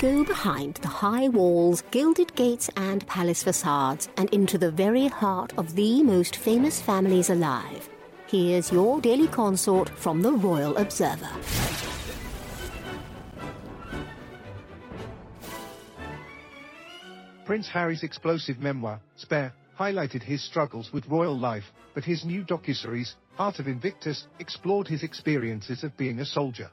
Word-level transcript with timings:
go 0.00 0.24
behind 0.24 0.76
the 0.76 0.88
high 0.88 1.28
walls, 1.28 1.82
gilded 1.90 2.34
gates, 2.34 2.70
and 2.76 3.06
palace 3.06 3.42
facades 3.42 4.08
and 4.16 4.30
into 4.30 4.56
the 4.56 4.70
very 4.70 5.08
heart 5.08 5.52
of 5.58 5.76
the 5.76 6.02
most 6.02 6.36
famous 6.36 6.80
families 6.80 7.28
alive. 7.28 7.86
Here's 8.26 8.72
your 8.72 9.02
daily 9.02 9.28
consort 9.28 9.90
from 9.90 10.22
the 10.22 10.32
Royal 10.32 10.74
Observer. 10.78 11.28
Prince 17.44 17.68
Harry's 17.68 18.02
explosive 18.02 18.58
memoir, 18.58 19.00
Spare, 19.16 19.52
highlighted 19.78 20.22
his 20.22 20.42
struggles 20.42 20.90
with 20.94 21.06
royal 21.08 21.38
life, 21.38 21.64
but 21.92 22.04
his 22.04 22.24
new 22.24 22.42
docuseries, 22.42 23.16
Heart 23.34 23.58
of 23.58 23.66
Invictus, 23.66 24.28
explored 24.38 24.88
his 24.88 25.02
experiences 25.02 25.84
of 25.84 25.94
being 25.98 26.20
a 26.20 26.24
soldier. 26.24 26.70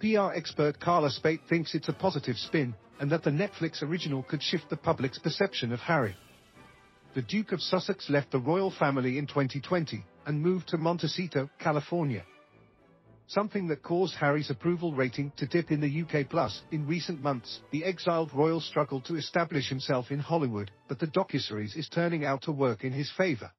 PR 0.00 0.32
expert 0.34 0.78
Carla 0.78 1.10
Spate 1.10 1.40
thinks 1.48 1.74
it's 1.74 1.88
a 1.88 1.92
positive 1.92 2.36
spin, 2.36 2.74
and 3.00 3.10
that 3.10 3.24
the 3.24 3.30
Netflix 3.30 3.82
original 3.82 4.22
could 4.22 4.42
shift 4.42 4.68
the 4.68 4.76
public's 4.76 5.18
perception 5.18 5.72
of 5.72 5.80
Harry. 5.80 6.16
The 7.14 7.22
Duke 7.22 7.52
of 7.52 7.62
Sussex 7.62 8.10
left 8.10 8.30
the 8.30 8.38
royal 8.38 8.70
family 8.70 9.16
in 9.16 9.26
2020 9.26 10.04
and 10.26 10.42
moved 10.42 10.68
to 10.68 10.76
Montecito, 10.76 11.48
California. 11.58 12.24
Something 13.28 13.68
that 13.68 13.82
caused 13.82 14.14
Harry's 14.14 14.50
approval 14.50 14.92
rating 14.92 15.32
to 15.38 15.46
dip 15.46 15.70
in 15.70 15.80
the 15.80 16.02
UK 16.02 16.28
plus. 16.28 16.62
In 16.70 16.86
recent 16.86 17.22
months, 17.22 17.60
the 17.72 17.84
exiled 17.84 18.32
royal 18.34 18.60
struggled 18.60 19.06
to 19.06 19.16
establish 19.16 19.68
himself 19.68 20.10
in 20.10 20.18
Hollywood, 20.18 20.70
but 20.88 20.98
the 20.98 21.06
docuseries 21.06 21.76
is 21.76 21.88
turning 21.88 22.24
out 22.24 22.42
to 22.42 22.52
work 22.52 22.84
in 22.84 22.92
his 22.92 23.10
favor. 23.16 23.50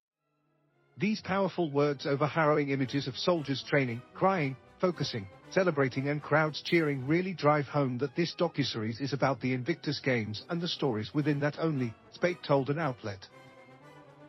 These 0.98 1.22
powerful 1.22 1.70
words 1.70 2.06
over 2.06 2.28
harrowing 2.28 2.70
images 2.70 3.08
of 3.08 3.17
soldiers 3.17 3.64
training, 3.67 4.02
crying, 4.14 4.56
focusing, 4.80 5.28
celebrating 5.52 6.10
and 6.10 6.22
crowds 6.22 6.62
cheering 6.62 7.08
really 7.08 7.34
drive 7.34 7.66
home 7.66 7.98
that 8.00 8.16
this 8.16 8.36
docuseries 8.38 9.02
is 9.02 9.14
about 9.14 9.40
the 9.42 9.54
Invictus 9.54 10.00
Games 10.00 10.44
and 10.50 10.62
the 10.62 10.68
stories 10.68 11.14
within 11.14 11.40
that 11.40 11.58
only, 11.59 11.94
Spate 12.14 12.44
told 12.44 12.70
an 12.70 12.80
outlet. 12.80 13.28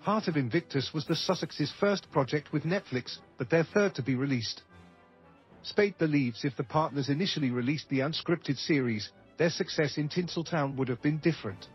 Heart 0.01 0.29
of 0.29 0.37
Invictus 0.37 0.93
was 0.95 1.07
the 1.07 1.15
Sussex's 1.15 1.73
first 1.81 2.11
project 2.11 2.53
with 2.53 2.65
Netflix, 2.65 3.19
but 3.37 3.51
their 3.51 3.65
third 3.65 3.95
to 3.97 4.03
be 4.03 4.15
released. 4.15 4.63
Spate 5.63 5.99
believes 5.99 6.45
if 6.45 6.57
the 6.57 6.65
partners 6.65 7.09
initially 7.09 7.51
released 7.51 7.89
the 7.89 7.99
unscripted 7.99 8.57
series, 8.57 9.11
their 9.37 9.51
success 9.51 9.99
in 9.99 10.09
Tinseltown 10.09 10.77
would 10.77 10.89
have 10.89 11.03
been 11.03 11.19
different. 11.19 11.67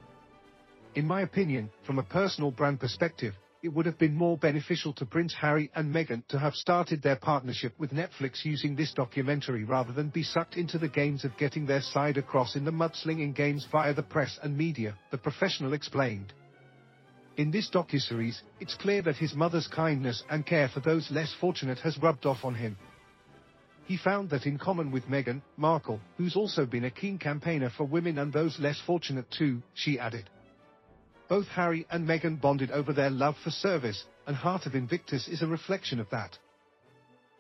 In 0.96 1.06
my 1.06 1.22
opinion, 1.22 1.70
from 1.86 2.00
a 2.00 2.04
personal 2.04 2.52
brand 2.52 2.80
perspective, 2.80 3.34
it 3.64 3.74
would 3.74 3.86
have 3.86 3.98
been 3.98 4.14
more 4.14 4.38
beneficial 4.38 4.92
to 4.92 5.06
Prince 5.06 5.34
Harry 5.40 5.72
and 5.74 5.96
Meghan 5.96 6.28
to 6.28 6.38
have 6.38 6.54
started 6.54 7.02
their 7.02 7.16
partnership 7.16 7.74
with 7.80 7.92
Netflix 7.92 8.44
using 8.44 8.76
this 8.76 8.94
documentary 8.94 9.64
rather 9.64 9.94
than 9.94 10.10
be 10.10 10.22
sucked 10.22 10.58
into 10.58 10.78
the 10.78 10.90
games 10.90 11.24
of 11.24 11.38
getting 11.38 11.66
their 11.66 11.80
side 11.82 12.18
across 12.18 12.58
in 12.58 12.66
the 12.66 12.72
mudslinging 12.72 13.34
games 13.34 13.66
via 13.72 13.94
the 13.94 14.04
press 14.04 14.38
and 14.44 14.58
media, 14.58 14.94
the 15.12 15.18
professional 15.18 15.72
explained. 15.72 16.34
In 17.38 17.52
this 17.52 17.70
docuseries, 17.70 18.42
it's 18.60 18.76
clear 18.76 19.02
that 19.04 19.16
his 19.16 19.34
mother's 19.34 19.68
kindness 19.68 20.24
and 20.30 20.46
care 20.46 20.68
for 20.68 20.82
those 20.82 21.10
less 21.10 21.34
fortunate 21.40 21.80
has 21.80 21.98
rubbed 22.00 22.26
off 22.26 22.44
on 22.44 22.56
him. 22.56 22.78
He 23.86 23.96
found 23.96 24.30
that 24.32 24.46
in 24.46 24.58
common 24.58 24.92
with 24.92 25.06
Meghan 25.06 25.42
Markle, 25.56 26.02
who's 26.18 26.36
also 26.36 26.66
been 26.66 26.84
a 26.84 26.92
keen 26.92 27.18
campaigner 27.18 27.70
for 27.70 27.86
women 27.86 28.18
and 28.18 28.32
those 28.34 28.60
less 28.60 28.80
fortunate 28.86 29.32
too, 29.32 29.64
she 29.74 29.98
added. 29.98 30.30
Both 31.30 31.48
Harry 31.48 31.86
and 31.90 32.08
Meghan 32.08 32.42
bonded 32.42 32.72
over 32.72 32.94
their 32.94 33.10
love 33.10 33.36
for 33.44 33.50
service, 33.50 34.06
and 34.28 34.36
Heart 34.36 34.66
of 34.66 34.76
Invictus 34.76 35.28
is 35.28 35.42
a 35.42 35.48
reflection 35.48 36.00
of 36.00 36.10
that. 36.10 36.38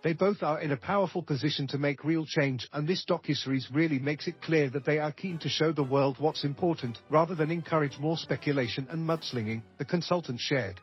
They 0.03 0.14
both 0.14 0.44
are 0.44 0.59
in 0.59 0.72
a 0.72 0.78
powerful 0.78 1.23
position 1.23 1.66
to 1.67 1.78
make 1.78 2.03
real 2.03 2.25
change 2.25 2.67
and 2.73 2.86
this 2.86 3.06
docuseries 3.06 3.73
really 3.73 4.00
makes 4.00 4.28
it 4.28 4.42
clear 4.42 4.70
that 4.72 4.84
they 4.86 5.00
are 5.00 5.14
keen 5.14 5.40
to 5.40 5.48
show 5.48 5.72
the 5.72 5.81
world 5.81 6.17
what's 6.20 6.44
important 6.44 7.00
rather 7.09 7.36
than 7.36 7.50
encourage 7.50 7.98
more 8.00 8.17
speculation 8.17 8.86
and 8.90 9.08
mudslinging, 9.08 9.62
the 9.78 9.86
consultant 9.86 10.42
shared. 10.42 10.81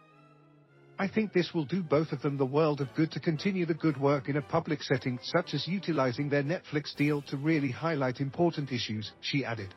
I 0.99 1.07
think 1.07 1.33
this 1.33 1.53
will 1.53 1.67
do 1.67 1.83
both 1.83 2.13
of 2.13 2.23
them 2.23 2.39
the 2.39 2.47
world 2.47 2.81
of 2.81 2.95
good 2.95 3.13
to 3.13 3.21
continue 3.21 3.67
the 3.67 3.75
good 3.75 3.99
work 3.99 4.31
in 4.31 4.37
a 4.37 4.43
public 4.43 4.83
setting 4.83 5.19
such 5.23 5.53
as 5.53 5.69
utilizing 5.69 6.31
their 6.31 6.43
Netflix 6.43 6.97
deal 6.97 7.21
to 7.23 7.37
really 7.37 7.71
highlight 7.71 8.21
important 8.21 8.73
issues, 8.73 9.13
she 9.21 9.45
added. 9.45 9.75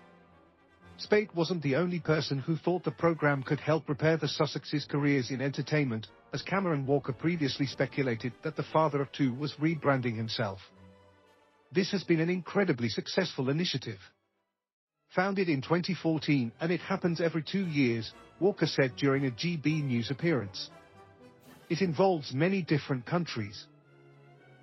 Spate 1.03 1.36
wasn't 1.36 1.62
the 1.64 1.75
only 1.75 2.00
person 2.00 2.40
who 2.40 2.56
thought 2.56 2.86
the 2.86 2.91
program 2.91 3.44
could 3.44 3.59
help 3.59 3.90
repair 3.90 4.16
the 4.16 4.28
Sussexes' 4.28 4.88
careers 4.88 5.31
in 5.31 5.41
entertainment, 5.41 6.08
as 6.31 6.41
Cameron 6.41 6.86
Walker 6.86 7.12
previously 7.12 7.66
speculated 7.66 8.31
that 8.41 8.56
the 8.56 8.64
father 8.64 9.02
of 9.02 9.12
two 9.12 9.34
was 9.34 9.52
rebranding 9.56 10.16
himself. 10.16 10.59
This 11.74 11.92
has 11.92 12.06
been 12.06 12.22
an 12.22 12.30
incredibly 12.30 12.88
successful 12.88 13.50
initiative. 13.50 14.00
Founded 15.13 15.50
in 15.50 15.62
2014 15.62 16.53
and 16.62 16.72
it 16.72 16.80
happens 16.80 17.19
every 17.19 17.44
two 17.44 17.68
years, 17.68 18.13
Walker 18.40 18.66
said 18.66 18.96
during 18.96 19.25
a 19.25 19.31
GB 19.31 19.84
News 19.84 20.09
appearance. 20.09 20.69
It 21.69 21.81
involves 21.81 22.34
many 22.34 22.62
different 22.62 23.06
countries. 23.06 23.66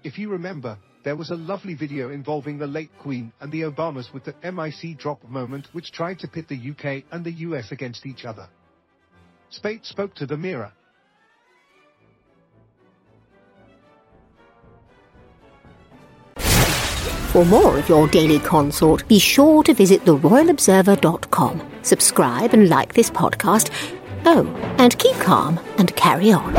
If 0.03 0.19
you 0.19 0.31
remember, 0.31 0.79
there 1.03 1.17
was 1.17 1.31
a 1.31 1.37
lovely 1.37 1.75
video 1.75 2.11
involving 2.11 2.59
the 2.59 2.67
late 2.67 2.91
Queen 2.99 3.33
and 3.41 3.51
the 3.51 3.63
Obamas 3.63 4.13
with 4.13 4.25
the 4.25 4.35
MIC 4.43 4.99
drop 4.99 5.23
moment 5.29 5.69
which 5.73 5.93
tried 5.93 6.19
to 6.19 6.29
pit 6.29 6.49
the 6.49 6.71
UK 6.71 7.05
and 7.11 7.25
the 7.25 7.33
US 7.33 7.73
against 7.73 8.07
each 8.07 8.25
other. 8.25 8.49
Spate 9.49 9.85
spoke 9.87 10.15
to 10.17 10.27
the 10.27 10.37
Mirror. 10.37 10.73
For 17.31 17.45
more 17.45 17.79
of 17.79 17.89
your 17.89 18.09
daily 18.09 18.41
consort, 18.41 19.07
be 19.07 19.21
sure 19.21 19.63
to 19.63 19.73
visit 19.73 20.05
theroyalobserver.com. 20.05 21.63
Subscribe 21.83 22.53
and 22.53 22.69
like 22.69 22.93
this 22.93 23.09
podcast. 23.09 23.71
Oh, 24.27 24.47
and 24.79 24.99
keep 24.99 25.15
calm 25.17 25.61
and 25.79 25.95
carry 25.95 26.33
on. 26.33 26.53